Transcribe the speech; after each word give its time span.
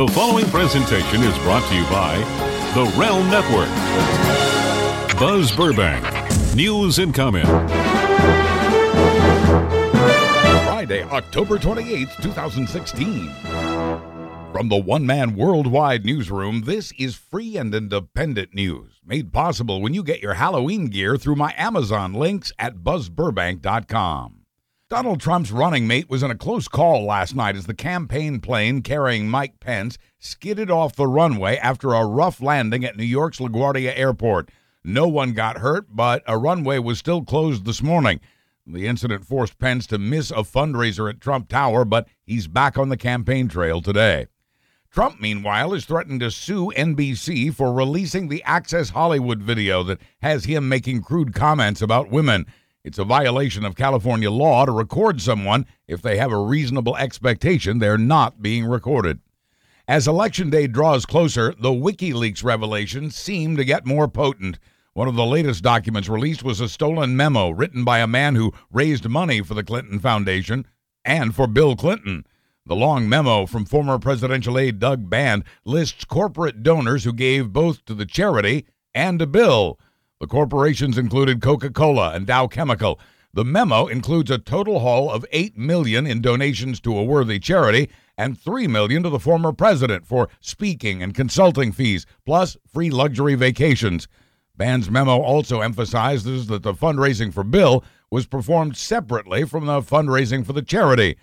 The 0.00 0.08
following 0.08 0.46
presentation 0.46 1.22
is 1.22 1.36
brought 1.40 1.62
to 1.68 1.74
you 1.74 1.84
by 1.90 2.16
The 2.72 2.90
Realm 2.98 3.28
Network. 3.28 3.68
Buzz 5.20 5.54
Burbank, 5.54 6.02
news 6.56 6.98
and 6.98 7.14
comment. 7.14 7.44
Friday, 10.64 11.02
October 11.02 11.58
28th, 11.58 12.22
2016. 12.22 13.30
From 14.54 14.70
the 14.70 14.78
one 14.82 15.04
man 15.04 15.36
worldwide 15.36 16.06
newsroom, 16.06 16.62
this 16.62 16.92
is 16.98 17.14
free 17.14 17.58
and 17.58 17.74
independent 17.74 18.54
news, 18.54 19.02
made 19.04 19.34
possible 19.34 19.82
when 19.82 19.92
you 19.92 20.02
get 20.02 20.22
your 20.22 20.32
Halloween 20.32 20.86
gear 20.86 21.18
through 21.18 21.36
my 21.36 21.52
Amazon 21.58 22.14
links 22.14 22.54
at 22.58 22.76
buzzburbank.com. 22.76 24.39
Donald 24.90 25.20
Trump's 25.20 25.52
running 25.52 25.86
mate 25.86 26.10
was 26.10 26.24
in 26.24 26.32
a 26.32 26.36
close 26.36 26.66
call 26.66 27.04
last 27.04 27.36
night 27.36 27.54
as 27.54 27.66
the 27.66 27.74
campaign 27.74 28.40
plane 28.40 28.82
carrying 28.82 29.28
Mike 29.28 29.60
Pence 29.60 29.96
skidded 30.18 30.68
off 30.68 30.96
the 30.96 31.06
runway 31.06 31.56
after 31.58 31.92
a 31.92 32.04
rough 32.04 32.42
landing 32.42 32.84
at 32.84 32.96
New 32.96 33.04
York's 33.04 33.38
LaGuardia 33.38 33.96
Airport. 33.96 34.50
No 34.82 35.06
one 35.06 35.32
got 35.32 35.58
hurt, 35.58 35.86
but 35.94 36.24
a 36.26 36.36
runway 36.36 36.80
was 36.80 36.98
still 36.98 37.22
closed 37.22 37.66
this 37.66 37.84
morning. 37.84 38.18
The 38.66 38.88
incident 38.88 39.24
forced 39.24 39.60
Pence 39.60 39.86
to 39.86 39.98
miss 39.98 40.32
a 40.32 40.42
fundraiser 40.42 41.08
at 41.08 41.20
Trump 41.20 41.48
Tower, 41.48 41.84
but 41.84 42.08
he's 42.24 42.48
back 42.48 42.76
on 42.76 42.88
the 42.88 42.96
campaign 42.96 43.46
trail 43.46 43.80
today. 43.80 44.26
Trump, 44.90 45.20
meanwhile, 45.20 45.72
is 45.72 45.84
threatened 45.84 46.18
to 46.18 46.32
sue 46.32 46.72
NBC 46.76 47.54
for 47.54 47.72
releasing 47.72 48.26
the 48.26 48.42
Access 48.42 48.90
Hollywood 48.90 49.40
video 49.40 49.84
that 49.84 50.00
has 50.20 50.46
him 50.46 50.68
making 50.68 51.02
crude 51.02 51.32
comments 51.32 51.80
about 51.80 52.10
women. 52.10 52.44
It's 52.82 52.98
a 52.98 53.04
violation 53.04 53.66
of 53.66 53.76
California 53.76 54.30
law 54.30 54.64
to 54.64 54.72
record 54.72 55.20
someone 55.20 55.66
if 55.86 56.00
they 56.00 56.16
have 56.16 56.32
a 56.32 56.38
reasonable 56.38 56.96
expectation 56.96 57.78
they're 57.78 57.98
not 57.98 58.40
being 58.40 58.64
recorded. 58.64 59.20
As 59.86 60.08
Election 60.08 60.48
Day 60.48 60.66
draws 60.66 61.04
closer, 61.04 61.52
the 61.60 61.70
WikiLeaks 61.70 62.42
revelations 62.42 63.16
seem 63.16 63.56
to 63.56 63.66
get 63.66 63.84
more 63.84 64.08
potent. 64.08 64.58
One 64.94 65.08
of 65.08 65.14
the 65.14 65.26
latest 65.26 65.62
documents 65.62 66.08
released 66.08 66.42
was 66.42 66.58
a 66.58 66.70
stolen 66.70 67.16
memo 67.16 67.50
written 67.50 67.84
by 67.84 67.98
a 67.98 68.06
man 68.06 68.34
who 68.34 68.54
raised 68.72 69.06
money 69.06 69.42
for 69.42 69.52
the 69.52 69.64
Clinton 69.64 69.98
Foundation 69.98 70.66
and 71.04 71.34
for 71.34 71.46
Bill 71.46 71.76
Clinton. 71.76 72.24
The 72.64 72.76
long 72.76 73.08
memo 73.08 73.44
from 73.44 73.66
former 73.66 73.98
presidential 73.98 74.58
aide 74.58 74.78
Doug 74.78 75.10
Band 75.10 75.44
lists 75.66 76.04
corporate 76.06 76.62
donors 76.62 77.04
who 77.04 77.12
gave 77.12 77.52
both 77.52 77.84
to 77.84 77.94
the 77.94 78.06
charity 78.06 78.66
and 78.94 79.18
to 79.18 79.26
Bill. 79.26 79.78
The 80.20 80.26
corporations 80.26 80.98
included 80.98 81.40
Coca-Cola 81.40 82.12
and 82.12 82.26
Dow 82.26 82.46
Chemical. 82.46 83.00
The 83.32 83.42
memo 83.42 83.86
includes 83.86 84.30
a 84.30 84.36
total 84.36 84.80
haul 84.80 85.10
of 85.10 85.24
8 85.32 85.56
million 85.56 86.06
in 86.06 86.20
donations 86.20 86.78
to 86.80 86.94
a 86.94 87.02
worthy 87.02 87.38
charity 87.38 87.88
and 88.18 88.38
3 88.38 88.66
million 88.66 89.02
to 89.04 89.08
the 89.08 89.18
former 89.18 89.50
president 89.50 90.06
for 90.06 90.28
speaking 90.42 91.02
and 91.02 91.14
consulting 91.14 91.72
fees, 91.72 92.04
plus 92.26 92.58
free 92.70 92.90
luxury 92.90 93.34
vacations. 93.34 94.08
Band's 94.58 94.90
memo 94.90 95.22
also 95.22 95.62
emphasizes 95.62 96.48
that 96.48 96.64
the 96.64 96.74
fundraising 96.74 97.32
for 97.32 97.42
Bill 97.42 97.82
was 98.10 98.26
performed 98.26 98.76
separately 98.76 99.44
from 99.44 99.64
the 99.64 99.80
fundraising 99.80 100.44
for 100.44 100.52
the 100.52 100.60
charity. 100.60 101.16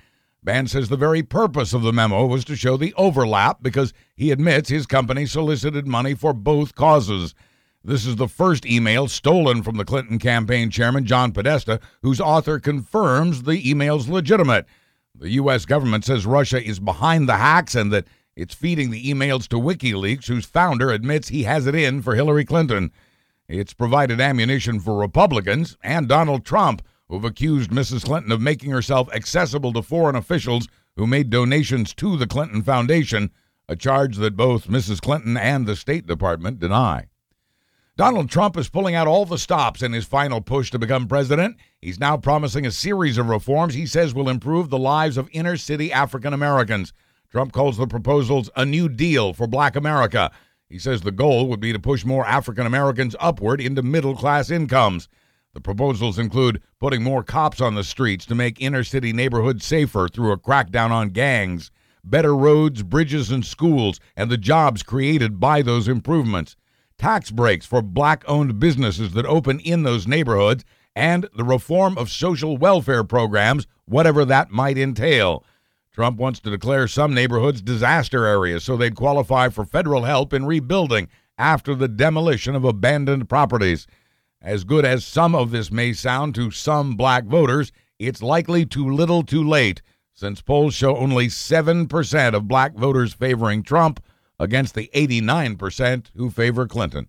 Band 0.43 0.71
says 0.71 0.89
the 0.89 0.97
very 0.97 1.21
purpose 1.21 1.71
of 1.71 1.83
the 1.83 1.93
memo 1.93 2.25
was 2.25 2.43
to 2.45 2.55
show 2.55 2.77
the 2.77 2.95
overlap 2.95 3.61
because 3.61 3.93
he 4.15 4.31
admits 4.31 4.69
his 4.69 4.87
company 4.87 5.27
solicited 5.27 5.85
money 5.85 6.15
for 6.15 6.33
both 6.33 6.73
causes. 6.73 7.35
This 7.83 8.05
is 8.05 8.17
the 8.17 8.27
first 8.27 8.65
email 8.65 9.07
stolen 9.07 9.63
from 9.63 9.77
the 9.77 9.85
Clinton 9.85 10.19
campaign 10.19 10.69
chairman, 10.69 11.05
John 11.05 11.31
Podesta, 11.31 11.79
whose 12.01 12.19
author 12.19 12.59
confirms 12.59 13.43
the 13.43 13.69
email's 13.69 14.09
legitimate. 14.09 14.65
The 15.15 15.31
U.S. 15.31 15.65
government 15.65 16.03
says 16.03 16.25
Russia 16.25 16.61
is 16.61 16.79
behind 16.79 17.29
the 17.29 17.37
hacks 17.37 17.75
and 17.75 17.91
that 17.93 18.07
it's 18.35 18.53
feeding 18.53 18.91
the 18.91 19.03
emails 19.03 19.47
to 19.47 19.55
WikiLeaks, 19.55 20.27
whose 20.27 20.45
founder 20.45 20.91
admits 20.91 21.29
he 21.29 21.43
has 21.43 21.65
it 21.65 21.75
in 21.75 22.01
for 22.01 22.13
Hillary 22.13 22.45
Clinton. 22.45 22.91
It's 23.47 23.73
provided 23.73 24.19
ammunition 24.19 24.79
for 24.79 24.99
Republicans 24.99 25.77
and 25.81 26.07
Donald 26.07 26.45
Trump, 26.45 26.81
who've 27.07 27.23
accused 27.23 27.71
Mrs. 27.71 28.03
Clinton 28.03 28.31
of 28.31 28.41
making 28.41 28.71
herself 28.71 29.09
accessible 29.13 29.71
to 29.73 29.81
foreign 29.81 30.15
officials 30.15 30.67
who 30.97 31.07
made 31.07 31.29
donations 31.29 31.93
to 31.93 32.17
the 32.17 32.27
Clinton 32.27 32.61
Foundation, 32.61 33.31
a 33.69 33.75
charge 33.75 34.17
that 34.17 34.35
both 34.35 34.67
Mrs. 34.67 35.01
Clinton 35.01 35.37
and 35.37 35.65
the 35.65 35.75
State 35.75 36.05
Department 36.05 36.59
deny. 36.59 37.07
Donald 37.97 38.29
Trump 38.29 38.55
is 38.57 38.69
pulling 38.69 38.93
out 38.93 39.07
all 39.07 39.25
the 39.25 39.39
stops 39.39 39.81
in 39.81 39.91
his 39.91 40.05
final 40.05 40.39
push 40.39 40.69
to 40.69 40.77
become 40.77 41.07
president. 41.07 41.57
He's 41.81 41.99
now 41.99 42.15
promising 42.15 42.63
a 42.63 42.71
series 42.71 43.17
of 43.17 43.27
reforms 43.27 43.73
he 43.73 43.87
says 43.87 44.13
will 44.13 44.29
improve 44.29 44.69
the 44.69 44.77
lives 44.77 45.17
of 45.17 45.27
inner 45.31 45.57
city 45.57 45.91
African 45.91 46.31
Americans. 46.31 46.93
Trump 47.31 47.53
calls 47.53 47.75
the 47.75 47.87
proposals 47.87 48.51
a 48.55 48.67
new 48.67 48.87
deal 48.87 49.33
for 49.33 49.47
black 49.47 49.75
America. 49.75 50.29
He 50.69 50.77
says 50.77 51.01
the 51.01 51.11
goal 51.11 51.47
would 51.47 51.59
be 51.59 51.73
to 51.73 51.79
push 51.79 52.05
more 52.05 52.23
African 52.23 52.67
Americans 52.67 53.15
upward 53.19 53.59
into 53.59 53.81
middle 53.81 54.15
class 54.15 54.51
incomes. 54.51 55.09
The 55.55 55.61
proposals 55.61 56.19
include 56.19 56.61
putting 56.79 57.01
more 57.01 57.23
cops 57.23 57.61
on 57.61 57.73
the 57.73 57.83
streets 57.83 58.27
to 58.27 58.35
make 58.35 58.61
inner 58.61 58.83
city 58.83 59.11
neighborhoods 59.11 59.65
safer 59.65 60.07
through 60.07 60.33
a 60.33 60.37
crackdown 60.37 60.91
on 60.91 61.09
gangs, 61.09 61.71
better 62.03 62.35
roads, 62.35 62.83
bridges, 62.83 63.31
and 63.31 63.43
schools, 63.43 63.99
and 64.15 64.29
the 64.29 64.37
jobs 64.37 64.83
created 64.83 65.39
by 65.39 65.63
those 65.63 65.87
improvements 65.87 66.55
tax 66.97 67.31
breaks 67.31 67.65
for 67.65 67.81
black 67.81 68.23
owned 68.27 68.59
businesses 68.59 69.13
that 69.13 69.25
open 69.25 69.59
in 69.59 69.83
those 69.83 70.07
neighborhoods, 70.07 70.65
and 70.95 71.27
the 71.35 71.43
reform 71.43 71.97
of 71.97 72.09
social 72.09 72.57
welfare 72.57 73.03
programs, 73.03 73.67
whatever 73.85 74.25
that 74.25 74.49
might 74.49 74.77
entail. 74.77 75.43
Trump 75.91 76.17
wants 76.17 76.39
to 76.39 76.49
declare 76.49 76.87
some 76.87 77.13
neighborhoods 77.13 77.61
disaster 77.61 78.25
areas 78.25 78.63
so 78.63 78.75
they'd 78.75 78.95
qualify 78.95 79.49
for 79.49 79.65
federal 79.65 80.03
help 80.03 80.33
in 80.33 80.45
rebuilding 80.45 81.07
after 81.37 81.75
the 81.75 81.87
demolition 81.87 82.55
of 82.55 82.63
abandoned 82.63 83.29
properties. 83.29 83.87
As 84.41 84.63
good 84.63 84.85
as 84.85 85.05
some 85.05 85.35
of 85.35 85.51
this 85.51 85.71
may 85.71 85.93
sound 85.93 86.35
to 86.35 86.51
some 86.51 86.95
black 86.95 87.25
voters, 87.25 87.71
it's 87.99 88.21
likely 88.21 88.65
too 88.65 88.89
little 88.89 89.23
too 89.23 89.43
late, 89.43 89.81
since 90.13 90.41
polls 90.41 90.73
show 90.73 90.95
only 90.95 91.27
7% 91.27 92.33
of 92.33 92.47
black 92.47 92.73
voters 92.73 93.13
favoring 93.13 93.63
Trump 93.63 93.99
against 94.39 94.75
the 94.75 94.89
89% 94.93 96.07
who 96.15 96.29
favor 96.29 96.67
Clinton. 96.67 97.07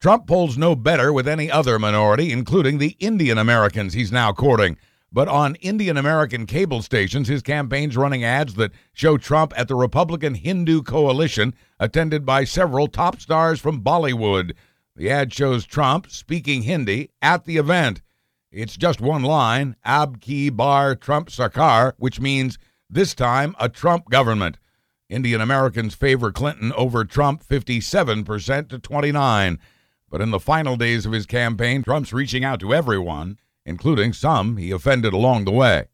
Trump 0.00 0.26
polls 0.26 0.58
no 0.58 0.76
better 0.76 1.12
with 1.12 1.26
any 1.26 1.50
other 1.50 1.78
minority, 1.78 2.30
including 2.30 2.78
the 2.78 2.96
Indian 3.00 3.38
Americans 3.38 3.94
he's 3.94 4.12
now 4.12 4.32
courting. 4.32 4.76
But 5.10 5.28
on 5.28 5.54
Indian 5.56 5.96
American 5.96 6.44
cable 6.44 6.82
stations, 6.82 7.28
his 7.28 7.42
campaign's 7.42 7.96
running 7.96 8.22
ads 8.22 8.54
that 8.54 8.72
show 8.92 9.16
Trump 9.16 9.54
at 9.56 9.68
the 9.68 9.74
Republican 9.74 10.34
Hindu 10.34 10.82
coalition, 10.82 11.54
attended 11.80 12.26
by 12.26 12.44
several 12.44 12.88
top 12.88 13.20
stars 13.20 13.60
from 13.60 13.82
Bollywood. 13.82 14.52
The 14.94 15.10
ad 15.10 15.32
shows 15.32 15.64
Trump 15.64 16.10
speaking 16.10 16.62
Hindi 16.62 17.10
at 17.22 17.44
the 17.44 17.56
event. 17.56 18.02
It's 18.50 18.76
just 18.76 19.00
one 19.00 19.22
line, 19.22 19.76
Ab 19.84 20.20
ki 20.20 20.50
bar 20.50 20.94
Trump 20.94 21.30
Sarkar, 21.30 21.92
which 21.98 22.20
means 22.20 22.58
this 22.90 23.14
time 23.14 23.54
a 23.58 23.68
Trump 23.68 24.10
government. 24.10 24.58
Indian 25.08 25.40
Americans 25.40 25.94
favor 25.94 26.32
Clinton 26.32 26.72
over 26.72 27.04
Trump 27.04 27.44
57% 27.44 28.68
to 28.68 28.78
29. 28.78 29.58
But 30.10 30.20
in 30.20 30.30
the 30.30 30.40
final 30.40 30.76
days 30.76 31.06
of 31.06 31.12
his 31.12 31.26
campaign, 31.26 31.82
Trump's 31.82 32.12
reaching 32.12 32.44
out 32.44 32.60
to 32.60 32.74
everyone, 32.74 33.38
including 33.64 34.12
some 34.12 34.56
he 34.56 34.70
offended 34.70 35.12
along 35.12 35.44
the 35.44 35.52
way. 35.52 35.86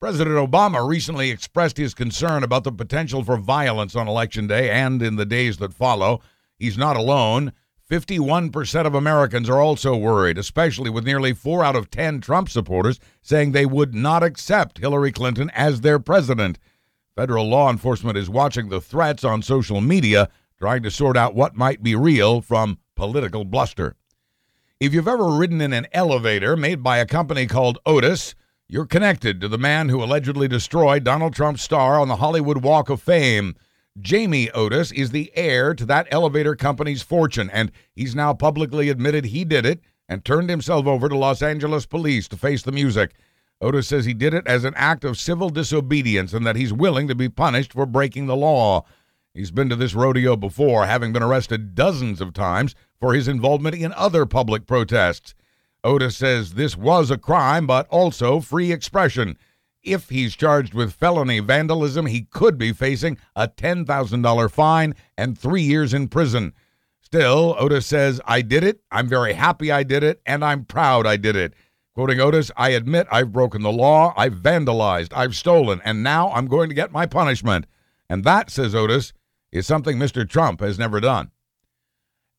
President 0.00 0.36
Obama 0.36 0.86
recently 0.86 1.30
expressed 1.30 1.76
his 1.76 1.94
concern 1.94 2.42
about 2.42 2.64
the 2.64 2.72
potential 2.72 3.24
for 3.24 3.36
violence 3.36 3.96
on 3.96 4.08
Election 4.08 4.46
Day 4.46 4.68
and 4.68 5.00
in 5.00 5.16
the 5.16 5.24
days 5.24 5.56
that 5.58 5.72
follow. 5.72 6.20
He's 6.58 6.76
not 6.76 6.96
alone. 6.96 7.52
51% 7.90 8.86
of 8.86 8.94
Americans 8.94 9.48
are 9.48 9.60
also 9.60 9.96
worried, 9.96 10.38
especially 10.38 10.90
with 10.90 11.04
nearly 11.06 11.32
4 11.32 11.64
out 11.64 11.76
of 11.76 11.90
10 11.90 12.20
Trump 12.20 12.48
supporters 12.48 12.98
saying 13.22 13.52
they 13.52 13.66
would 13.66 13.94
not 13.94 14.22
accept 14.22 14.78
Hillary 14.78 15.12
Clinton 15.12 15.50
as 15.54 15.80
their 15.80 15.98
president. 15.98 16.58
Federal 17.16 17.48
law 17.48 17.70
enforcement 17.70 18.18
is 18.18 18.28
watching 18.28 18.68
the 18.68 18.80
threats 18.80 19.22
on 19.22 19.40
social 19.40 19.80
media, 19.80 20.28
trying 20.58 20.82
to 20.82 20.90
sort 20.90 21.16
out 21.16 21.36
what 21.36 21.54
might 21.54 21.80
be 21.80 21.94
real 21.94 22.40
from 22.40 22.78
political 22.96 23.44
bluster. 23.44 23.94
If 24.80 24.92
you've 24.92 25.06
ever 25.06 25.30
ridden 25.30 25.60
in 25.60 25.72
an 25.72 25.86
elevator 25.92 26.56
made 26.56 26.82
by 26.82 26.98
a 26.98 27.06
company 27.06 27.46
called 27.46 27.78
Otis, 27.86 28.34
you're 28.68 28.84
connected 28.84 29.40
to 29.40 29.48
the 29.48 29.58
man 29.58 29.90
who 29.90 30.02
allegedly 30.02 30.48
destroyed 30.48 31.04
Donald 31.04 31.34
Trump's 31.34 31.62
star 31.62 32.00
on 32.00 32.08
the 32.08 32.16
Hollywood 32.16 32.64
Walk 32.64 32.90
of 32.90 33.00
Fame. 33.00 33.54
Jamie 34.00 34.50
Otis 34.50 34.90
is 34.90 35.12
the 35.12 35.30
heir 35.36 35.72
to 35.72 35.86
that 35.86 36.08
elevator 36.10 36.56
company's 36.56 37.02
fortune, 37.02 37.48
and 37.50 37.70
he's 37.94 38.16
now 38.16 38.34
publicly 38.34 38.88
admitted 38.88 39.26
he 39.26 39.44
did 39.44 39.64
it 39.64 39.80
and 40.08 40.24
turned 40.24 40.50
himself 40.50 40.86
over 40.86 41.08
to 41.08 41.16
Los 41.16 41.42
Angeles 41.42 41.86
police 41.86 42.26
to 42.26 42.36
face 42.36 42.62
the 42.62 42.72
music. 42.72 43.14
Otis 43.60 43.88
says 43.88 44.04
he 44.04 44.14
did 44.14 44.34
it 44.34 44.46
as 44.46 44.64
an 44.64 44.74
act 44.76 45.04
of 45.04 45.18
civil 45.18 45.48
disobedience 45.48 46.32
and 46.32 46.46
that 46.46 46.56
he's 46.56 46.72
willing 46.72 47.08
to 47.08 47.14
be 47.14 47.28
punished 47.28 47.72
for 47.72 47.86
breaking 47.86 48.26
the 48.26 48.36
law. 48.36 48.84
He's 49.32 49.50
been 49.50 49.68
to 49.68 49.76
this 49.76 49.94
rodeo 49.94 50.36
before, 50.36 50.86
having 50.86 51.12
been 51.12 51.22
arrested 51.22 51.74
dozens 51.74 52.20
of 52.20 52.32
times 52.32 52.74
for 53.00 53.14
his 53.14 53.26
involvement 53.26 53.74
in 53.74 53.92
other 53.94 54.26
public 54.26 54.66
protests. 54.66 55.34
Otis 55.82 56.16
says 56.16 56.54
this 56.54 56.76
was 56.76 57.10
a 57.10 57.18
crime, 57.18 57.66
but 57.66 57.86
also 57.88 58.40
free 58.40 58.72
expression. 58.72 59.36
If 59.82 60.08
he's 60.08 60.34
charged 60.34 60.72
with 60.72 60.94
felony 60.94 61.40
vandalism, 61.40 62.06
he 62.06 62.22
could 62.22 62.56
be 62.56 62.72
facing 62.72 63.18
a 63.36 63.48
$10,000 63.48 64.50
fine 64.50 64.94
and 65.18 65.38
three 65.38 65.62
years 65.62 65.92
in 65.92 66.08
prison. 66.08 66.54
Still, 67.00 67.54
Otis 67.58 67.86
says, 67.86 68.20
I 68.24 68.40
did 68.40 68.64
it. 68.64 68.80
I'm 68.90 69.08
very 69.08 69.34
happy 69.34 69.70
I 69.70 69.82
did 69.82 70.02
it, 70.02 70.22
and 70.24 70.42
I'm 70.42 70.64
proud 70.64 71.06
I 71.06 71.16
did 71.16 71.36
it. 71.36 71.52
Quoting 71.94 72.18
Otis, 72.18 72.50
I 72.56 72.70
admit 72.70 73.06
I've 73.12 73.30
broken 73.30 73.62
the 73.62 73.70
law, 73.70 74.12
I've 74.16 74.34
vandalized, 74.34 75.12
I've 75.14 75.36
stolen, 75.36 75.80
and 75.84 76.02
now 76.02 76.32
I'm 76.32 76.48
going 76.48 76.68
to 76.68 76.74
get 76.74 76.90
my 76.90 77.06
punishment. 77.06 77.66
And 78.08 78.24
that, 78.24 78.50
says 78.50 78.74
Otis, 78.74 79.12
is 79.52 79.64
something 79.64 79.96
Mr. 79.96 80.28
Trump 80.28 80.60
has 80.60 80.76
never 80.76 80.98
done. 80.98 81.30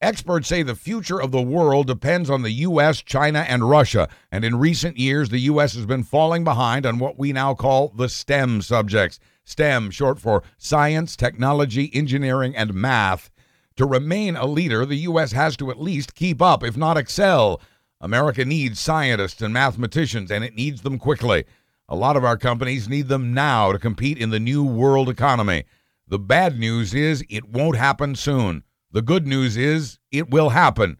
Experts 0.02 0.50
say 0.50 0.62
the 0.62 0.75
future 0.75 1.22
of 1.22 1.31
the 1.31 1.42
world 1.42 1.88
depends 1.88 2.30
on 2.30 2.42
the 2.42 2.52
U.S., 2.52 3.02
China, 3.02 3.46
and 3.48 3.69
Russia. 3.69 4.10
And 4.30 4.44
in 4.44 4.60
recent 4.60 4.98
years, 4.98 5.30
the 5.30 5.40
U.S. 5.40 5.74
has 5.75 5.86
been 5.86 6.04
falling 6.04 6.44
behind 6.44 6.86
on 6.86 7.00
what 7.00 7.18
we 7.18 7.31
now 7.31 7.54
call 7.54 7.94
the 7.96 8.10
STEM 8.10 8.62
subjects. 8.62 9.22
STEM, 9.46 9.90
short 9.90 10.19
for 10.19 10.44
science, 10.57 11.16
technology, 11.16 11.90
engineering, 11.94 12.54
and 12.57 12.74
math. 12.74 13.30
To 13.78 13.86
remain 13.86 14.36
a 14.36 14.46
leader, 14.46 14.86
the 14.86 14.98
U.S. 14.98 15.31
has 15.31 15.56
to 15.57 15.72
at 15.72 15.81
least 15.81 16.13
keep 16.13 16.42
up, 16.42 16.62
if 16.62 16.75
not 16.75 16.98
excel. 16.98 17.62
America 18.01 18.45
needs 18.45 18.80
scientists 18.80 19.42
and 19.42 19.53
mathematicians, 19.53 20.30
and 20.30 20.44
it 20.44 20.56
needs 20.56 20.81
them 20.81 21.00
quickly. 21.00 21.45
A 21.88 21.95
lot 21.95 22.18
of 22.18 22.24
our 22.24 22.38
companies 22.38 22.89
need 22.89 23.07
them 23.07 23.33
now 23.33 23.71
to 23.71 23.80
compete 23.80 24.18
in 24.18 24.31
the 24.31 24.39
new 24.39 24.63
world 24.63 25.07
economy. 25.07 25.63
The 26.07 26.19
bad 26.19 26.59
news 26.59 26.94
is 26.94 27.24
it 27.30 27.50
won't 27.50 27.77
happen 27.77 28.15
soon. 28.15 28.63
The 28.92 29.01
good 29.01 29.25
news 29.25 29.57
is 29.57 30.00
it 30.12 30.30
will 30.30 30.50
happen. 30.50 30.97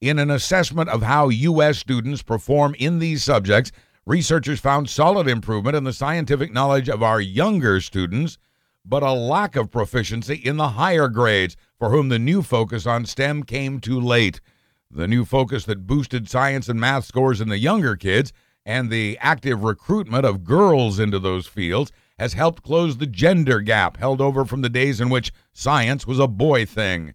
In 0.00 0.18
an 0.18 0.30
assessment 0.30 0.88
of 0.90 1.02
how 1.02 1.28
U.S. 1.28 1.78
students 1.78 2.22
perform 2.22 2.74
in 2.78 2.98
these 2.98 3.24
subjects, 3.24 3.72
researchers 4.06 4.60
found 4.60 4.88
solid 4.88 5.28
improvement 5.28 5.76
in 5.76 5.84
the 5.84 5.92
scientific 5.92 6.52
knowledge 6.52 6.88
of 6.88 7.02
our 7.02 7.20
younger 7.20 7.80
students, 7.80 8.38
but 8.84 9.02
a 9.02 9.12
lack 9.12 9.56
of 9.56 9.70
proficiency 9.70 10.36
in 10.36 10.56
the 10.56 10.70
higher 10.70 11.08
grades, 11.08 11.56
for 11.78 11.90
whom 11.90 12.08
the 12.08 12.18
new 12.18 12.42
focus 12.42 12.86
on 12.86 13.06
STEM 13.06 13.42
came 13.42 13.80
too 13.80 14.00
late. 14.00 14.40
The 14.90 15.08
new 15.08 15.26
focus 15.26 15.64
that 15.66 15.86
boosted 15.86 16.30
science 16.30 16.68
and 16.68 16.80
math 16.80 17.04
scores 17.04 17.42
in 17.42 17.48
the 17.50 17.58
younger 17.58 17.94
kids 17.94 18.32
and 18.64 18.88
the 18.88 19.18
active 19.20 19.62
recruitment 19.62 20.24
of 20.24 20.44
girls 20.44 20.98
into 20.98 21.18
those 21.18 21.46
fields 21.46 21.92
has 22.18 22.32
helped 22.32 22.62
close 22.62 22.96
the 22.96 23.06
gender 23.06 23.60
gap 23.60 23.98
held 23.98 24.20
over 24.20 24.44
from 24.44 24.62
the 24.62 24.70
days 24.70 25.00
in 25.00 25.10
which 25.10 25.32
science 25.52 26.06
was 26.06 26.18
a 26.18 26.26
boy 26.26 26.64
thing. 26.64 27.14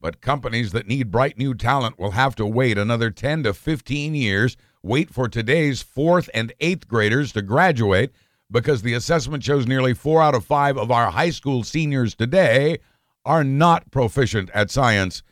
But 0.00 0.20
companies 0.20 0.70
that 0.72 0.86
need 0.86 1.10
bright 1.10 1.36
new 1.36 1.54
talent 1.54 1.98
will 1.98 2.12
have 2.12 2.36
to 2.36 2.46
wait 2.46 2.78
another 2.78 3.10
10 3.10 3.42
to 3.42 3.52
15 3.52 4.14
years, 4.14 4.56
wait 4.82 5.10
for 5.10 5.28
today's 5.28 5.82
fourth 5.82 6.30
and 6.32 6.52
eighth 6.60 6.86
graders 6.86 7.32
to 7.32 7.42
graduate 7.42 8.12
because 8.50 8.82
the 8.82 8.94
assessment 8.94 9.42
shows 9.42 9.66
nearly 9.66 9.92
four 9.92 10.22
out 10.22 10.36
of 10.36 10.44
five 10.44 10.78
of 10.78 10.92
our 10.92 11.10
high 11.10 11.30
school 11.30 11.64
seniors 11.64 12.14
today 12.14 12.78
are 13.24 13.44
not 13.44 13.90
proficient 13.90 14.50
at 14.54 14.70
science. 14.70 15.22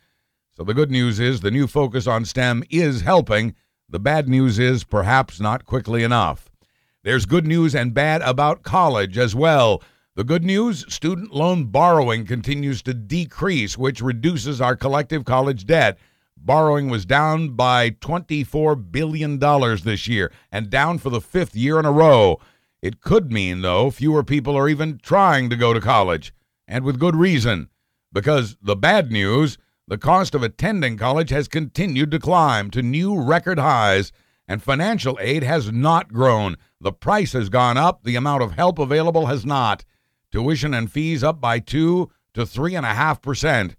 So 0.57 0.63
the 0.63 0.73
good 0.73 0.89
news 0.89 1.19
is 1.19 1.41
the 1.41 1.51
new 1.51 1.67
focus 1.67 2.07
on 2.07 2.25
STEM 2.25 2.63
is 2.71 3.01
helping. 3.01 3.53
The 3.87 3.99
bad 3.99 4.27
news 4.27 4.57
is 4.57 4.83
perhaps 4.83 5.39
not 5.39 5.65
quickly 5.65 6.01
enough. 6.01 6.49
There's 7.03 7.27
good 7.27 7.45
news 7.45 7.75
and 7.75 7.93
bad 7.93 8.23
about 8.23 8.63
college 8.63 9.19
as 9.19 9.35
well. 9.35 9.83
The 10.15 10.23
good 10.23 10.43
news 10.43 10.83
student 10.91 11.31
loan 11.31 11.65
borrowing 11.65 12.25
continues 12.25 12.81
to 12.81 12.95
decrease, 12.95 13.77
which 13.77 14.01
reduces 14.01 14.59
our 14.59 14.75
collective 14.75 15.25
college 15.25 15.67
debt. 15.67 15.99
Borrowing 16.35 16.89
was 16.89 17.05
down 17.05 17.49
by 17.49 17.91
$24 17.91 18.91
billion 18.91 19.37
this 19.37 20.07
year 20.07 20.31
and 20.51 20.71
down 20.71 20.97
for 20.97 21.11
the 21.11 21.21
fifth 21.21 21.55
year 21.55 21.77
in 21.77 21.85
a 21.85 21.91
row. 21.91 22.39
It 22.81 23.01
could 23.01 23.31
mean, 23.31 23.61
though, 23.61 23.91
fewer 23.91 24.23
people 24.23 24.57
are 24.57 24.67
even 24.67 24.97
trying 25.03 25.51
to 25.51 25.55
go 25.55 25.71
to 25.71 25.79
college, 25.79 26.33
and 26.67 26.83
with 26.83 26.99
good 26.99 27.15
reason. 27.15 27.69
Because 28.11 28.57
the 28.59 28.75
bad 28.75 29.11
news 29.11 29.59
the 29.87 29.97
cost 29.97 30.35
of 30.35 30.43
attending 30.43 30.97
college 30.97 31.29
has 31.29 31.47
continued 31.47 32.11
to 32.11 32.19
climb 32.19 32.69
to 32.71 32.81
new 32.81 33.21
record 33.21 33.57
highs, 33.57 34.11
and 34.47 34.61
financial 34.61 35.17
aid 35.21 35.43
has 35.43 35.71
not 35.71 36.11
grown. 36.11 36.55
The 36.79 36.91
price 36.91 37.33
has 37.33 37.49
gone 37.49 37.77
up, 37.77 38.03
the 38.03 38.15
amount 38.15 38.43
of 38.43 38.53
help 38.53 38.79
available 38.79 39.27
has 39.27 39.45
not 39.45 39.85
tuition 40.31 40.73
and 40.73 40.91
fees 40.91 41.23
up 41.23 41.39
by 41.39 41.59
2 41.59 42.09
to 42.33 42.41
3.5%. 42.41 43.75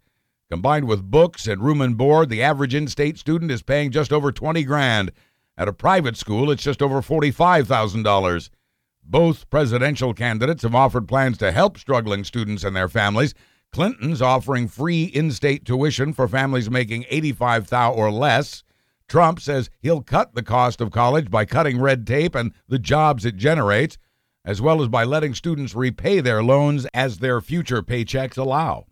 Combined 0.51 0.89
with 0.89 1.11
books 1.11 1.47
and 1.47 1.63
room 1.63 1.81
and 1.81 1.97
board, 1.97 2.31
the 2.31 2.43
average 2.43 2.75
in 2.75 2.89
state 2.89 3.19
student 3.19 3.51
is 3.51 3.63
paying 3.63 3.91
just 3.91 4.13
over 4.13 4.33
20 4.33 4.65
grand. 4.65 5.13
At 5.59 5.69
a 5.69 5.73
private 5.73 6.17
school, 6.17 6.51
it's 6.51 6.63
just 6.63 6.81
over 6.81 7.03
$45,000. 7.03 8.51
Both 9.05 9.51
presidential 9.51 10.15
candidates 10.15 10.63
have 10.63 10.75
offered 10.75 11.09
plans 11.09 11.37
to 11.39 11.53
help 11.53 11.79
struggling 11.79 12.25
students 12.25 12.65
and 12.65 12.75
their 12.75 12.89
families. 12.89 13.35
Clinton's 13.73 14.23
offering 14.23 14.69
free 14.69 15.05
in-state 15.05 15.65
tuition 15.65 16.13
for 16.13 16.27
families 16.27 16.71
making 16.71 17.05
85,000 17.11 17.99
or 17.99 18.11
less. 18.11 18.63
Trump 19.09 19.41
says 19.41 19.71
he'll 19.81 20.03
cut 20.03 20.35
the 20.35 20.43
cost 20.43 20.81
of 20.81 20.91
college 20.91 21.31
by 21.31 21.45
cutting 21.45 21.81
red 21.81 22.07
tape 22.07 22.35
and 22.35 22.53
the 22.69 22.79
jobs 22.79 23.25
it 23.25 23.37
generates 23.37 23.99
as 24.49 24.63
well 24.63 24.81
as 24.81 24.89
by 24.89 25.05
letting 25.05 25.35
students 25.35 25.75
repay 25.75 26.21
their 26.21 26.43
loans 26.43 26.87
as 26.95 27.19
their 27.19 27.39
future 27.39 27.83
paychecks 27.83 28.39
allow. 28.39 28.87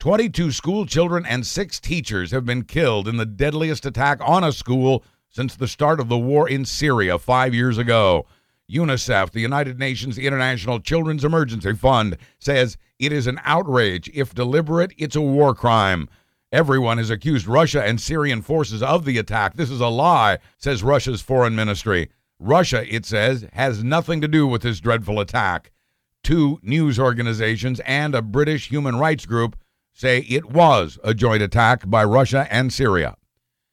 22 0.00 0.50
school 0.50 0.84
children 0.84 1.24
and 1.24 1.46
six 1.46 1.78
teachers 1.78 2.32
have 2.32 2.44
been 2.44 2.64
killed 2.64 3.06
in 3.06 3.16
the 3.16 3.24
deadliest 3.24 3.86
attack 3.86 4.18
on 4.20 4.42
a 4.42 4.50
school 4.50 5.04
since 5.30 5.54
the 5.54 5.68
start 5.68 6.00
of 6.00 6.08
the 6.08 6.18
war 6.18 6.48
in 6.48 6.64
Syria 6.64 7.16
five 7.16 7.54
years 7.54 7.78
ago. 7.78 8.26
UNICEF, 8.70 9.30
the 9.30 9.40
United 9.40 9.78
Nations 9.78 10.18
International 10.18 10.80
Children's 10.80 11.24
Emergency 11.24 11.74
Fund, 11.74 12.16
says 12.38 12.76
it 12.98 13.12
is 13.12 13.26
an 13.26 13.40
outrage. 13.44 14.10
If 14.12 14.34
deliberate, 14.34 14.92
it's 14.98 15.16
a 15.16 15.20
war 15.20 15.54
crime. 15.54 16.08
Everyone 16.52 16.98
has 16.98 17.10
accused 17.10 17.46
Russia 17.46 17.84
and 17.84 18.00
Syrian 18.00 18.42
forces 18.42 18.82
of 18.82 19.04
the 19.04 19.18
attack. 19.18 19.54
This 19.54 19.70
is 19.70 19.80
a 19.80 19.88
lie, 19.88 20.38
says 20.58 20.82
Russia's 20.82 21.20
foreign 21.20 21.54
ministry. 21.54 22.10
Russia, 22.38 22.84
it 22.92 23.04
says, 23.04 23.46
has 23.52 23.82
nothing 23.82 24.20
to 24.20 24.28
do 24.28 24.46
with 24.46 24.62
this 24.62 24.80
dreadful 24.80 25.20
attack. 25.20 25.72
Two 26.22 26.58
news 26.62 26.98
organizations 26.98 27.80
and 27.80 28.14
a 28.14 28.22
British 28.22 28.68
human 28.68 28.96
rights 28.96 29.26
group 29.26 29.56
say 29.92 30.20
it 30.28 30.46
was 30.46 30.98
a 31.02 31.14
joint 31.14 31.42
attack 31.42 31.88
by 31.88 32.04
Russia 32.04 32.46
and 32.50 32.72
Syria. 32.72 33.16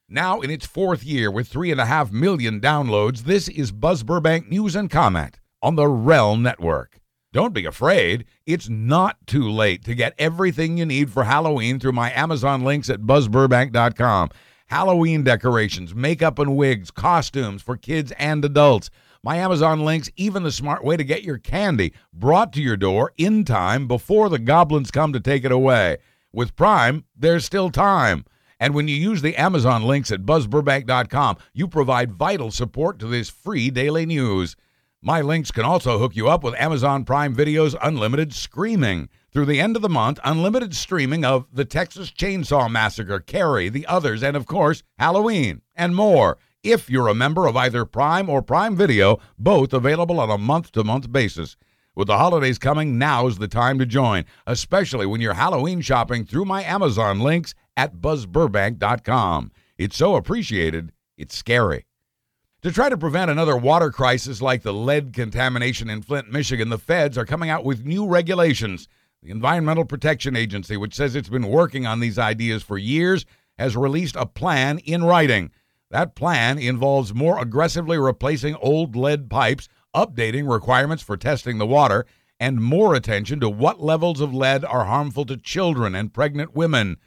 Now, 0.10 0.42
in 0.42 0.50
its 0.50 0.66
fourth 0.66 1.04
year 1.04 1.32
with 1.32 1.48
three 1.48 1.72
and 1.72 1.80
a 1.80 1.86
half 1.86 2.12
million 2.12 2.60
downloads, 2.60 3.22
this 3.22 3.48
is 3.48 3.72
Buzz 3.72 4.04
Burbank 4.04 4.50
News 4.50 4.76
and 4.76 4.90
Comment 4.92 5.40
on 5.62 5.76
the 5.76 5.88
Realm 5.88 6.44
Network. 6.44 7.00
Don't 7.32 7.54
be 7.54 7.66
afraid. 7.66 8.26
It's 8.46 8.68
not 8.68 9.16
too 9.26 9.50
late 9.50 9.84
to 9.86 9.96
get 9.96 10.14
everything 10.20 10.78
you 10.78 10.86
need 10.86 11.10
for 11.10 11.24
Halloween 11.24 11.80
through 11.80 11.94
my 11.94 12.12
Amazon 12.12 12.64
links 12.64 12.90
at 12.90 13.02
buzzburbank.com. 13.02 14.30
Halloween 14.68 15.24
decorations, 15.24 15.96
makeup 15.96 16.38
and 16.38 16.58
wigs, 16.58 16.92
costumes 16.92 17.62
for 17.62 17.78
kids 17.78 18.12
and 18.20 18.44
adults. 18.44 18.90
My 19.24 19.38
Amazon 19.38 19.86
links, 19.86 20.10
even 20.18 20.44
the 20.44 20.52
smart 20.52 20.84
way 20.84 20.98
to 20.98 21.04
get 21.04 21.24
your 21.24 21.38
candy 21.38 21.94
brought 22.14 22.52
to 22.54 22.62
your 22.62 22.78
door 22.78 23.14
in 23.18 23.46
time 23.46 23.88
before 23.88 24.28
the 24.28 24.38
goblins 24.38 24.92
come 24.92 25.14
to 25.14 25.20
take 25.20 25.46
it 25.46 25.52
away. 25.52 25.98
With 26.34 26.56
Prime, 26.58 27.06
there's 27.16 27.46
still 27.46 27.70
time. 27.70 28.26
And 28.64 28.74
when 28.74 28.88
you 28.88 28.96
use 28.96 29.22
the 29.22 29.36
Amazon 29.36 29.84
links 29.84 30.10
at 30.10 30.22
buzzburbank.com, 30.22 31.36
you 31.52 31.68
provide 31.68 32.14
vital 32.14 32.50
support 32.50 32.98
to 33.00 33.08
this 33.08 33.30
free 33.30 33.70
daily 33.70 34.06
news. 34.06 34.56
My 35.02 35.20
links 35.20 35.52
can 35.52 35.66
also 35.66 36.00
hook 36.00 36.16
you 36.16 36.30
up 36.30 36.46
with 36.46 36.56
Amazon 36.56 37.04
Prime 37.04 37.36
Video's 37.36 37.76
unlimited 37.82 38.32
streaming. 38.32 39.10
Through 39.34 39.48
the 39.48 39.60
end 39.60 39.76
of 39.76 39.82
the 39.82 39.90
month, 39.90 40.18
unlimited 40.24 40.74
streaming 40.74 41.26
of 41.26 41.46
The 41.52 41.66
Texas 41.66 42.10
Chainsaw 42.10 42.72
Massacre, 42.72 43.20
Carrie, 43.20 43.68
The 43.68 43.86
Others, 43.86 44.24
and 44.24 44.38
of 44.38 44.46
course, 44.46 44.82
Halloween, 44.98 45.62
and 45.76 45.94
more. 45.94 46.38
If 46.64 46.90
you're 46.90 47.10
a 47.10 47.14
member 47.14 47.48
of 47.48 47.58
either 47.58 47.84
Prime 47.84 48.30
or 48.30 48.42
Prime 48.42 48.78
Video, 48.78 49.20
both 49.38 49.74
available 49.74 50.22
on 50.22 50.30
a 50.30 50.38
month 50.38 50.72
to 50.72 50.86
month 50.86 51.12
basis. 51.12 51.58
With 51.96 52.08
the 52.08 52.18
holidays 52.18 52.58
coming, 52.58 52.98
now's 52.98 53.38
the 53.40 53.48
time 53.50 53.78
to 53.78 53.86
join, 53.86 54.24
especially 54.48 55.06
when 55.06 55.20
you're 55.20 55.34
Halloween 55.34 55.82
shopping 55.82 56.26
through 56.26 56.46
my 56.46 56.64
Amazon 56.64 57.20
links 57.20 57.54
at 57.76 57.96
buzzburbank.com. 57.98 59.52
It's 59.78 59.98
so 59.98 60.16
appreciated, 60.16 60.92
it's 61.18 61.36
scary. 61.36 61.86
To 62.62 62.72
try 62.72 62.88
to 62.88 62.98
prevent 62.98 63.30
another 63.30 63.58
water 63.58 63.92
crisis 63.92 64.42
like 64.42 64.62
the 64.62 64.74
lead 64.74 65.14
contamination 65.14 65.90
in 65.90 66.02
Flint, 66.02 66.32
Michigan, 66.32 66.70
the 66.70 66.78
feds 66.78 67.18
are 67.18 67.26
coming 67.26 67.50
out 67.50 67.66
with 67.66 67.86
new 67.86 68.08
regulations. 68.08 68.88
The 69.22 69.32
Environmental 69.32 69.84
Protection 69.84 70.36
Agency, 70.36 70.78
which 70.78 70.96
says 70.96 71.16
it's 71.16 71.30
been 71.30 71.48
working 71.48 71.86
on 71.86 72.00
these 72.00 72.18
ideas 72.18 72.64
for 72.64 72.78
years, 72.78 73.26
has 73.58 73.76
released 73.76 74.16
a 74.16 74.26
plan 74.26 74.80
in 74.80 75.04
writing. 75.04 75.52
That 75.92 76.16
plan 76.16 76.58
involves 76.58 77.14
more 77.14 77.40
aggressively 77.40 77.98
replacing 77.98 78.56
old 78.56 78.96
lead 78.96 79.30
pipes, 79.30 79.68
updating 79.96 80.52
requirements 80.52 81.04
for 81.04 81.18
testing 81.18 81.58
the 81.58 81.68
water, 81.68 82.06
and 82.40 82.64
more 82.64 82.96
attention 82.96 83.40
to 83.42 83.50
what 83.50 83.82
levels 83.82 84.20
of 84.20 84.34
lead 84.34 84.66
are 84.66 84.86
harmful 84.86 85.26
to 85.26 85.38
children 85.38 85.96
and 85.96 86.14
pregnant 86.14 86.56
women. 86.56 86.98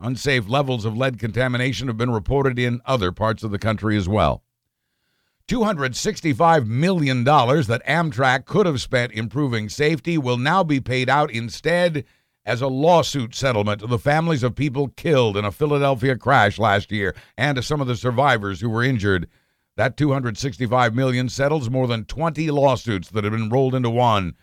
Unsafe 0.00 0.48
levels 0.48 0.84
of 0.84 0.96
lead 0.96 1.18
contamination 1.18 1.88
have 1.88 1.98
been 1.98 2.10
reported 2.10 2.58
in 2.58 2.80
other 2.86 3.12
parts 3.12 3.42
of 3.42 3.50
the 3.50 3.58
country 3.58 3.96
as 3.96 4.08
well. 4.08 4.42
$265 5.46 6.66
million 6.66 7.24
that 7.24 7.82
Amtrak 7.86 8.46
could 8.46 8.66
have 8.66 8.80
spent 8.80 9.12
improving 9.12 9.68
safety 9.68 10.16
will 10.16 10.38
now 10.38 10.62
be 10.62 10.80
paid 10.80 11.10
out 11.10 11.30
instead 11.30 12.04
as 12.46 12.62
a 12.62 12.68
lawsuit 12.68 13.34
settlement 13.34 13.80
to 13.80 13.86
the 13.86 13.98
families 13.98 14.42
of 14.42 14.54
people 14.54 14.88
killed 14.88 15.36
in 15.36 15.44
a 15.44 15.52
Philadelphia 15.52 16.16
crash 16.16 16.58
last 16.58 16.90
year 16.90 17.14
and 17.36 17.56
to 17.56 17.62
some 17.62 17.80
of 17.80 17.86
the 17.86 17.96
survivors 17.96 18.60
who 18.60 18.70
were 18.70 18.82
injured. 18.82 19.28
That 19.76 19.96
265 19.96 20.94
million 20.94 21.28
settles 21.28 21.68
more 21.68 21.86
than 21.86 22.04
20 22.04 22.50
lawsuits 22.50 23.10
that 23.10 23.24
have 23.24 23.32
been 23.32 23.50
rolled 23.50 23.74
into 23.74 23.90
one. 23.90 24.34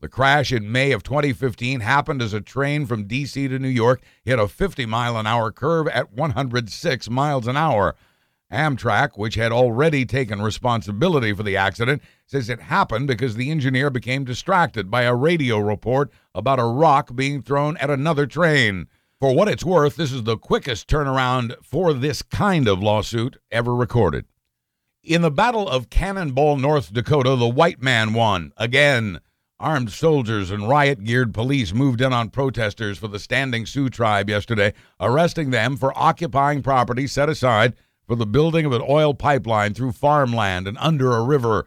The 0.00 0.08
crash 0.08 0.50
in 0.50 0.72
May 0.72 0.92
of 0.92 1.02
2015 1.02 1.80
happened 1.80 2.22
as 2.22 2.32
a 2.32 2.40
train 2.40 2.86
from 2.86 3.06
DC 3.06 3.34
to 3.34 3.58
New 3.58 3.68
York 3.68 4.00
hit 4.24 4.38
a 4.38 4.48
50 4.48 4.86
mile 4.86 5.18
an 5.18 5.26
hour 5.26 5.52
curve 5.52 5.88
at 5.88 6.10
106 6.12 7.10
miles 7.10 7.46
an 7.46 7.58
hour. 7.58 7.94
Amtrak, 8.50 9.18
which 9.18 9.34
had 9.34 9.52
already 9.52 10.06
taken 10.06 10.40
responsibility 10.40 11.34
for 11.34 11.42
the 11.42 11.56
accident, 11.56 12.00
says 12.26 12.48
it 12.48 12.60
happened 12.60 13.08
because 13.08 13.36
the 13.36 13.50
engineer 13.50 13.90
became 13.90 14.24
distracted 14.24 14.90
by 14.90 15.02
a 15.02 15.14
radio 15.14 15.58
report 15.58 16.10
about 16.34 16.58
a 16.58 16.64
rock 16.64 17.14
being 17.14 17.42
thrown 17.42 17.76
at 17.76 17.90
another 17.90 18.26
train. 18.26 18.88
For 19.20 19.34
what 19.34 19.48
it's 19.48 19.64
worth, 19.64 19.96
this 19.96 20.12
is 20.12 20.22
the 20.22 20.38
quickest 20.38 20.88
turnaround 20.88 21.54
for 21.62 21.92
this 21.92 22.22
kind 22.22 22.66
of 22.66 22.82
lawsuit 22.82 23.36
ever 23.50 23.74
recorded. 23.74 24.24
In 25.04 25.20
the 25.20 25.30
Battle 25.30 25.68
of 25.68 25.90
Cannonball, 25.90 26.56
North 26.56 26.90
Dakota, 26.90 27.36
the 27.36 27.48
white 27.48 27.82
man 27.82 28.14
won 28.14 28.52
again. 28.56 29.20
Armed 29.60 29.92
soldiers 29.92 30.50
and 30.50 30.66
riot 30.66 31.04
geared 31.04 31.34
police 31.34 31.74
moved 31.74 32.00
in 32.00 32.14
on 32.14 32.30
protesters 32.30 32.96
for 32.96 33.08
the 33.08 33.18
Standing 33.18 33.66
Sioux 33.66 33.90
tribe 33.90 34.30
yesterday, 34.30 34.72
arresting 34.98 35.50
them 35.50 35.76
for 35.76 35.92
occupying 35.98 36.62
property 36.62 37.06
set 37.06 37.28
aside 37.28 37.74
for 38.06 38.16
the 38.16 38.24
building 38.24 38.64
of 38.64 38.72
an 38.72 38.82
oil 38.88 39.12
pipeline 39.12 39.74
through 39.74 39.92
farmland 39.92 40.66
and 40.66 40.78
under 40.78 41.12
a 41.12 41.22
river. 41.22 41.66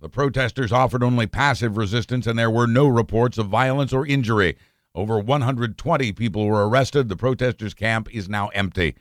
The 0.00 0.08
protesters 0.08 0.72
offered 0.72 1.02
only 1.02 1.26
passive 1.26 1.76
resistance, 1.76 2.26
and 2.26 2.38
there 2.38 2.50
were 2.50 2.66
no 2.66 2.88
reports 2.88 3.36
of 3.36 3.48
violence 3.48 3.92
or 3.92 4.06
injury. 4.06 4.56
Over 4.94 5.18
120 5.18 6.12
people 6.12 6.46
were 6.46 6.66
arrested. 6.66 7.10
The 7.10 7.16
protesters' 7.16 7.74
camp 7.74 8.08
is 8.10 8.26
now 8.26 8.48
empty. 8.54 8.94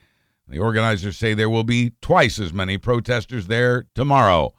The 0.50 0.59
organizers 0.59 1.15
say 1.15 1.33
there 1.33 1.50
will 1.50 1.63
be 1.63 1.93
twice 2.01 2.39
as 2.39 2.51
many 2.51 2.77
protesters 2.77 3.47
there 3.47 3.85
tomorrow. 3.95 4.53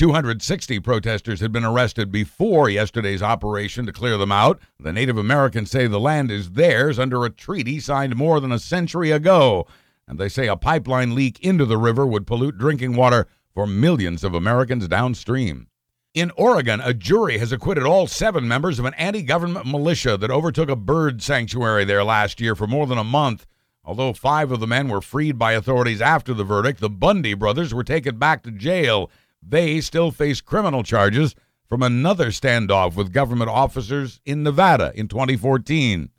260 0.00 0.80
protesters 0.80 1.40
had 1.40 1.52
been 1.52 1.64
arrested 1.64 2.10
before 2.10 2.68
yesterday's 2.68 3.22
operation 3.22 3.86
to 3.86 3.92
clear 3.92 4.16
them 4.16 4.32
out. 4.32 4.58
The 4.80 4.92
Native 4.92 5.16
Americans 5.16 5.70
say 5.70 5.86
the 5.86 6.00
land 6.00 6.30
is 6.30 6.52
theirs 6.52 6.98
under 6.98 7.24
a 7.24 7.30
treaty 7.30 7.78
signed 7.78 8.16
more 8.16 8.40
than 8.40 8.50
a 8.50 8.58
century 8.58 9.12
ago 9.12 9.66
and 10.10 10.18
they 10.18 10.28
say 10.28 10.48
a 10.48 10.56
pipeline 10.56 11.14
leak 11.14 11.38
into 11.38 11.64
the 11.64 11.78
river 11.78 12.04
would 12.04 12.26
pollute 12.26 12.58
drinking 12.58 12.96
water 12.96 13.28
for 13.54 13.64
millions 13.64 14.24
of 14.24 14.34
Americans 14.34 14.88
downstream. 14.88 15.68
In 16.14 16.32
Oregon, 16.34 16.80
a 16.82 16.92
jury 16.92 17.38
has 17.38 17.52
acquitted 17.52 17.84
all 17.84 18.08
seven 18.08 18.48
members 18.48 18.80
of 18.80 18.84
an 18.86 18.94
anti 18.94 19.22
government 19.22 19.66
militia 19.66 20.16
that 20.16 20.30
overtook 20.30 20.68
a 20.68 20.74
bird 20.74 21.22
sanctuary 21.22 21.84
there 21.84 22.02
last 22.02 22.40
year 22.40 22.56
for 22.56 22.66
more 22.66 22.88
than 22.88 22.98
a 22.98 23.04
month. 23.04 23.46
Although 23.84 24.12
five 24.12 24.50
of 24.50 24.58
the 24.58 24.66
men 24.66 24.88
were 24.88 25.00
freed 25.00 25.38
by 25.38 25.52
authorities 25.52 26.00
after 26.00 26.34
the 26.34 26.42
verdict, 26.42 26.80
the 26.80 26.90
Bundy 26.90 27.34
brothers 27.34 27.72
were 27.72 27.84
taken 27.84 28.18
back 28.18 28.42
to 28.42 28.50
jail. 28.50 29.10
They 29.42 29.80
still 29.80 30.10
face 30.10 30.40
criminal 30.40 30.82
charges 30.82 31.34
from 31.68 31.82
another 31.82 32.26
standoff 32.26 32.96
with 32.96 33.12
government 33.12 33.50
officers 33.50 34.20
in 34.24 34.42
Nevada 34.42 34.92
in 34.94 35.08
2014. 35.08 36.10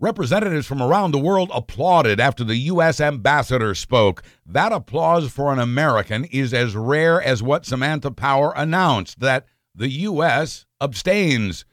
Representatives 0.00 0.66
from 0.66 0.82
around 0.82 1.12
the 1.12 1.18
world 1.18 1.52
applauded 1.54 2.18
after 2.18 2.42
the 2.42 2.56
U.S. 2.56 3.00
ambassador 3.00 3.72
spoke. 3.72 4.24
That 4.44 4.72
applause 4.72 5.30
for 5.30 5.52
an 5.52 5.60
American 5.60 6.24
is 6.24 6.52
as 6.52 6.74
rare 6.74 7.22
as 7.22 7.40
what 7.40 7.64
Samantha 7.64 8.10
Power 8.10 8.52
announced 8.56 9.20
that 9.20 9.46
the 9.72 9.88
U.S. 9.88 10.66
abstains. 10.80 11.64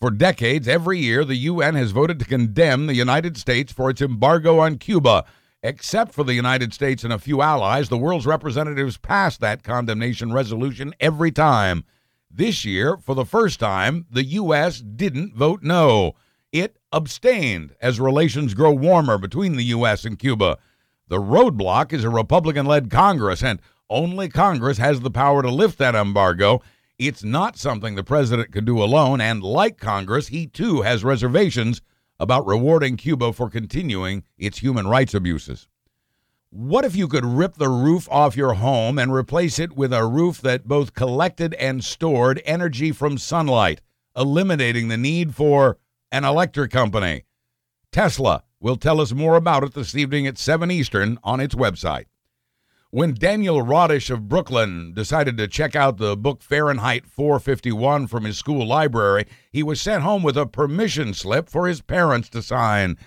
For 0.00 0.12
decades, 0.12 0.68
every 0.68 1.00
year, 1.00 1.24
the 1.24 1.36
UN 1.36 1.74
has 1.74 1.90
voted 1.90 2.20
to 2.20 2.24
condemn 2.24 2.86
the 2.86 2.94
United 2.94 3.36
States 3.36 3.72
for 3.72 3.90
its 3.90 4.00
embargo 4.00 4.60
on 4.60 4.78
Cuba. 4.78 5.24
Except 5.64 6.12
for 6.12 6.24
the 6.24 6.34
United 6.34 6.74
States 6.74 7.04
and 7.04 7.12
a 7.12 7.20
few 7.20 7.40
allies, 7.40 7.88
the 7.88 7.96
world's 7.96 8.26
representatives 8.26 8.96
passed 8.96 9.40
that 9.40 9.62
condemnation 9.62 10.32
resolution 10.32 10.92
every 10.98 11.30
time. 11.30 11.84
This 12.28 12.64
year, 12.64 12.96
for 12.96 13.14
the 13.14 13.24
first 13.24 13.60
time, 13.60 14.06
the 14.10 14.24
U.S. 14.24 14.80
didn't 14.80 15.36
vote 15.36 15.62
no. 15.62 16.14
It 16.50 16.78
abstained 16.90 17.76
as 17.80 18.00
relations 18.00 18.54
grow 18.54 18.72
warmer 18.72 19.18
between 19.18 19.54
the 19.54 19.64
U.S. 19.66 20.04
and 20.04 20.18
Cuba. 20.18 20.58
The 21.06 21.20
roadblock 21.20 21.92
is 21.92 22.02
a 22.02 22.10
Republican 22.10 22.66
led 22.66 22.90
Congress, 22.90 23.42
and 23.44 23.60
only 23.88 24.28
Congress 24.28 24.78
has 24.78 25.00
the 25.00 25.10
power 25.10 25.42
to 25.42 25.50
lift 25.50 25.78
that 25.78 25.94
embargo. 25.94 26.60
It's 26.98 27.22
not 27.22 27.56
something 27.56 27.94
the 27.94 28.02
president 28.02 28.50
can 28.50 28.64
do 28.64 28.82
alone, 28.82 29.20
and 29.20 29.42
like 29.44 29.78
Congress, 29.78 30.28
he 30.28 30.48
too 30.48 30.82
has 30.82 31.04
reservations 31.04 31.82
about 32.22 32.46
rewarding 32.46 32.96
Cuba 32.96 33.32
for 33.32 33.50
continuing 33.50 34.22
its 34.38 34.58
human 34.58 34.86
rights 34.86 35.12
abuses. 35.12 35.66
What 36.50 36.84
if 36.84 36.94
you 36.94 37.08
could 37.08 37.24
rip 37.24 37.56
the 37.56 37.68
roof 37.68 38.08
off 38.12 38.36
your 38.36 38.54
home 38.54 38.96
and 38.96 39.12
replace 39.12 39.58
it 39.58 39.72
with 39.72 39.92
a 39.92 40.06
roof 40.06 40.40
that 40.40 40.68
both 40.68 40.94
collected 40.94 41.52
and 41.54 41.82
stored 41.82 42.40
energy 42.44 42.92
from 42.92 43.18
sunlight, 43.18 43.80
eliminating 44.16 44.86
the 44.86 44.96
need 44.96 45.34
for 45.34 45.78
an 46.12 46.24
electric 46.24 46.70
company. 46.70 47.24
Tesla 47.90 48.44
will 48.60 48.76
tell 48.76 49.00
us 49.00 49.12
more 49.12 49.34
about 49.34 49.64
it 49.64 49.74
this 49.74 49.96
evening 49.96 50.28
at 50.28 50.38
7 50.38 50.70
Eastern 50.70 51.18
on 51.24 51.40
its 51.40 51.56
website. 51.56 52.04
When 52.94 53.14
Daniel 53.14 53.62
Radosh 53.62 54.10
of 54.10 54.28
Brooklyn 54.28 54.92
decided 54.92 55.38
to 55.38 55.48
check 55.48 55.74
out 55.74 55.96
the 55.96 56.14
book 56.14 56.42
Fahrenheit 56.42 57.06
451 57.06 58.06
from 58.06 58.24
his 58.24 58.36
school 58.36 58.66
library, 58.66 59.24
he 59.50 59.62
was 59.62 59.80
sent 59.80 60.02
home 60.02 60.22
with 60.22 60.36
a 60.36 60.44
permission 60.44 61.14
slip 61.14 61.48
for 61.48 61.66
his 61.66 61.80
parents 61.80 62.28
to 62.28 62.42
sign. 62.42 62.98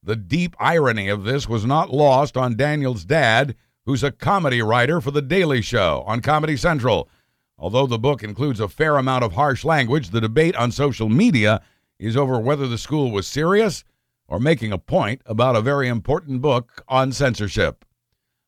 The 0.00 0.14
deep 0.14 0.54
irony 0.60 1.08
of 1.08 1.24
this 1.24 1.48
was 1.48 1.64
not 1.64 1.92
lost 1.92 2.36
on 2.36 2.56
Daniel's 2.56 3.04
dad, 3.04 3.56
who's 3.84 4.04
a 4.04 4.12
comedy 4.12 4.62
writer 4.62 5.00
for 5.00 5.10
The 5.10 5.20
Daily 5.20 5.60
Show 5.60 6.04
on 6.06 6.20
Comedy 6.20 6.56
Central. 6.56 7.08
Although 7.58 7.88
the 7.88 7.98
book 7.98 8.22
includes 8.22 8.60
a 8.60 8.68
fair 8.68 8.96
amount 8.96 9.24
of 9.24 9.32
harsh 9.32 9.64
language, 9.64 10.10
the 10.10 10.20
debate 10.20 10.54
on 10.54 10.70
social 10.70 11.08
media 11.08 11.60
is 11.98 12.16
over 12.16 12.38
whether 12.38 12.68
the 12.68 12.78
school 12.78 13.10
was 13.10 13.26
serious 13.26 13.82
or 14.28 14.38
making 14.38 14.70
a 14.70 14.78
point 14.78 15.20
about 15.26 15.56
a 15.56 15.60
very 15.60 15.88
important 15.88 16.40
book 16.40 16.84
on 16.86 17.10
censorship. 17.10 17.84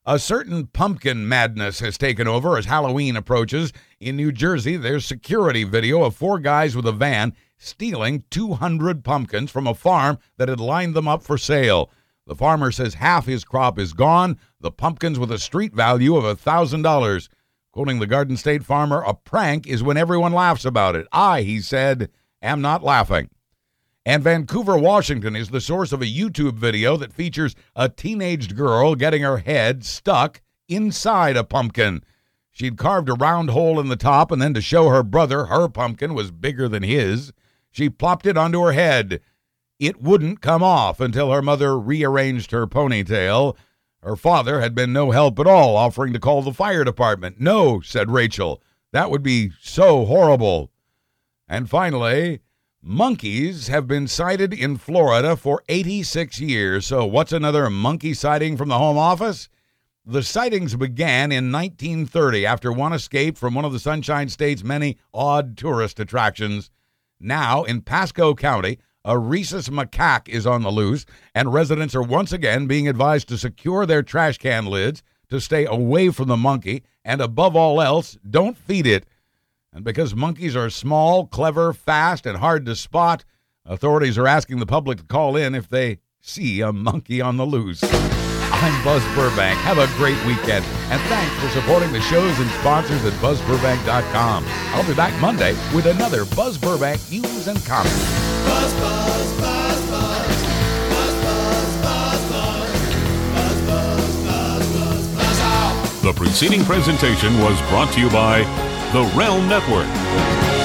A 0.07 0.19
certain 0.19 0.67
pumpkin 0.67 1.27
madness 1.27 1.79
has 1.79 1.97
taken 1.97 2.27
over 2.27 2.59
as 2.59 2.65
Halloween 2.65 3.15
approaches. 3.15 3.73
In 3.99 4.15
New 4.15 4.31
Jersey, 4.31 4.77
there's 4.77 5.03
security 5.03 5.63
video 5.63 6.03
of 6.03 6.15
four 6.15 6.37
guys 6.37 6.75
with 6.75 6.85
a 6.85 6.91
van 6.91 7.33
stealing 7.57 8.23
200 8.29 9.03
pumpkins 9.03 9.49
from 9.49 9.65
a 9.65 9.73
farm 9.73 10.19
that 10.37 10.47
had 10.47 10.59
lined 10.59 10.93
them 10.93 11.07
up 11.07 11.23
for 11.23 11.39
sale. 11.39 11.89
The 12.27 12.35
farmer 12.35 12.71
says 12.71 12.93
half 12.93 13.25
his 13.25 13.43
crop 13.43 13.79
is 13.79 13.93
gone, 13.93 14.37
the 14.61 14.69
pumpkins 14.69 15.17
with 15.17 15.31
a 15.31 15.39
street 15.39 15.73
value 15.73 16.15
of 16.15 16.23
$1,000. 16.23 17.29
Quoting 17.71 17.97
the 17.97 18.05
Garden 18.05 18.37
State 18.37 18.63
farmer, 18.63 19.01
a 19.01 19.15
prank 19.15 19.65
is 19.65 19.81
when 19.81 19.97
everyone 19.97 20.33
laughs 20.33 20.65
about 20.65 20.95
it. 20.95 21.07
I, 21.11 21.41
he 21.41 21.59
said, 21.61 22.11
am 22.43 22.61
not 22.61 22.83
laughing. 22.83 23.31
And 24.05 24.23
Vancouver, 24.23 24.77
Washington 24.77 25.35
is 25.35 25.49
the 25.49 25.59
source 25.59 25.91
of 25.91 26.01
a 26.01 26.05
YouTube 26.05 26.53
video 26.53 26.95
that 26.97 27.11
features 27.11 27.55
a 27.75 27.89
teenaged 27.89 28.55
girl 28.55 28.93
getting 28.93 29.23
her 29.23 29.39
head 29.39 29.83
stuck 29.83 30.41
inside 30.67 31.35
a 31.35 31.43
pumpkin. 31.43 32.03
She'd 32.51 32.77
carved 32.77 33.09
a 33.09 33.13
round 33.13 33.49
hole 33.49 33.79
in 33.79 33.89
the 33.89 33.95
top, 33.95 34.31
and 34.31 34.39
then 34.39 34.53
to 34.53 34.61
show 34.61 34.89
her 34.89 35.01
brother 35.01 35.45
her 35.45 35.67
pumpkin 35.67 36.13
was 36.13 36.29
bigger 36.29 36.69
than 36.69 36.83
his, 36.83 37.33
she 37.71 37.89
plopped 37.89 38.25
it 38.25 38.37
onto 38.37 38.61
her 38.61 38.71
head. 38.71 39.19
It 39.79 40.01
wouldn't 40.01 40.39
come 40.39 40.63
off 40.63 41.01
until 41.01 41.31
her 41.31 41.41
mother 41.41 41.77
rearranged 41.77 42.51
her 42.51 42.65
ponytail. 42.65 43.57
Her 44.01 44.15
father 44.15 44.61
had 44.61 44.73
been 44.75 44.93
no 44.93 45.11
help 45.11 45.39
at 45.39 45.47
all, 45.47 45.75
offering 45.75 46.13
to 46.13 46.19
call 46.19 46.43
the 46.43 46.53
fire 46.53 46.83
department. 46.85 47.41
No, 47.41 47.81
said 47.81 48.11
Rachel. 48.11 48.61
That 48.93 49.11
would 49.11 49.23
be 49.23 49.51
so 49.61 50.05
horrible. 50.05 50.71
And 51.49 51.69
finally, 51.69 52.39
Monkeys 52.87 53.67
have 53.67 53.87
been 53.87 54.07
sighted 54.07 54.53
in 54.53 54.77
Florida 54.77 55.35
for 55.35 55.63
86 55.67 56.39
years. 56.39 56.85
So, 56.85 57.03
what's 57.03 57.31
another 57.31 57.67
monkey 57.67 58.13
sighting 58.13 58.57
from 58.57 58.69
the 58.69 58.77
Home 58.77 58.95
Office? 58.95 59.49
The 60.05 60.21
sightings 60.21 60.75
began 60.75 61.31
in 61.31 61.51
1930 61.51 62.45
after 62.45 62.71
one 62.71 62.93
escaped 62.93 63.39
from 63.39 63.55
one 63.55 63.65
of 63.65 63.73
the 63.73 63.79
Sunshine 63.79 64.29
State's 64.29 64.63
many 64.63 64.99
odd 65.15 65.57
tourist 65.57 65.99
attractions. 65.99 66.69
Now, 67.19 67.63
in 67.63 67.81
Pasco 67.81 68.35
County, 68.35 68.77
a 69.03 69.17
rhesus 69.17 69.67
macaque 69.67 70.29
is 70.29 70.45
on 70.45 70.61
the 70.61 70.69
loose, 70.69 71.07
and 71.33 71.51
residents 71.51 71.95
are 71.95 72.03
once 72.03 72.31
again 72.31 72.67
being 72.67 72.87
advised 72.87 73.27
to 73.29 73.37
secure 73.39 73.87
their 73.87 74.03
trash 74.03 74.37
can 74.37 74.67
lids, 74.67 75.01
to 75.31 75.41
stay 75.41 75.65
away 75.65 76.11
from 76.11 76.27
the 76.27 76.37
monkey, 76.37 76.83
and 77.03 77.19
above 77.19 77.55
all 77.55 77.81
else, 77.81 78.15
don't 78.29 78.55
feed 78.55 78.85
it. 78.85 79.07
And 79.75 79.83
because 79.83 80.15
monkeys 80.15 80.55
are 80.55 80.69
small, 80.69 81.27
clever, 81.27 81.73
fast, 81.73 82.25
and 82.25 82.37
hard 82.37 82.65
to 82.65 82.77
spot, 82.77 83.25
authorities 83.65 84.17
are 84.17 84.25
asking 84.25 84.59
the 84.59 84.65
public 84.65 84.99
to 84.99 85.03
call 85.03 85.35
in 85.35 85.53
if 85.53 85.67
they 85.67 85.99
see 86.21 86.61
a 86.61 86.71
monkey 86.71 87.19
on 87.19 87.35
the 87.35 87.45
loose. 87.45 87.83
I'm 87.83 88.83
Buzz 88.85 89.03
Burbank. 89.15 89.59
Have 89.59 89.77
a 89.77 89.87
great 89.97 90.17
weekend. 90.25 90.63
And 90.89 91.01
thanks 91.09 91.35
for 91.43 91.49
supporting 91.49 91.91
the 91.91 91.99
shows 91.99 92.39
and 92.39 92.49
sponsors 92.51 93.03
at 93.03 93.11
BuzzBurbank.com. 93.19 94.45
I'll 94.47 94.87
be 94.87 94.95
back 94.95 95.19
Monday 95.19 95.51
with 95.75 95.87
another 95.87 96.23
Buzz 96.37 96.57
Burbank 96.57 97.01
news 97.11 97.47
and 97.49 97.63
comment. 97.65 97.93
Buzz, 98.47 98.73
buzz, 98.75 99.41
buzz, 99.41 99.89
buzz. 99.89 100.43
Buzz, 100.89 101.15
buzz, 101.21 101.81
buzz, 101.81 102.31
buzz. 102.31 102.71
Buzz, 103.33 103.61
buzz, 103.67 104.23
buzz, 104.23 104.73
buzz, 104.73 105.15
buzz 105.15 105.39
out. 105.41 106.01
The 106.01 106.13
preceding 106.13 106.63
presentation 106.63 107.37
was 107.39 107.59
brought 107.63 107.91
to 107.95 107.99
you 107.99 108.09
by 108.09 108.45
the 108.95 109.03
Realm 109.13 109.49
Network. 109.49 110.64